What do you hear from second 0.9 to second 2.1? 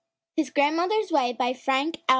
WAY BY FRANK L.